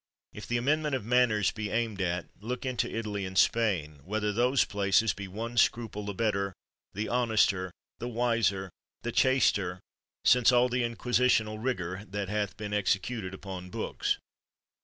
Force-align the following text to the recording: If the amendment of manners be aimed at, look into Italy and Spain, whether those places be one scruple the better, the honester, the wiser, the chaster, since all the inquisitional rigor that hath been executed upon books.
If 0.33 0.47
the 0.47 0.57
amendment 0.57 0.95
of 0.95 1.05
manners 1.05 1.51
be 1.51 1.69
aimed 1.69 2.01
at, 2.01 2.25
look 2.39 2.65
into 2.65 2.89
Italy 2.91 3.23
and 3.23 3.37
Spain, 3.37 3.99
whether 4.03 4.33
those 4.33 4.65
places 4.65 5.13
be 5.13 5.27
one 5.27 5.57
scruple 5.57 6.07
the 6.07 6.13
better, 6.15 6.53
the 6.95 7.07
honester, 7.07 7.69
the 7.99 8.07
wiser, 8.07 8.71
the 9.03 9.11
chaster, 9.11 9.79
since 10.25 10.51
all 10.51 10.69
the 10.69 10.81
inquisitional 10.81 11.63
rigor 11.63 12.03
that 12.09 12.29
hath 12.29 12.57
been 12.57 12.73
executed 12.73 13.35
upon 13.35 13.69
books. 13.69 14.17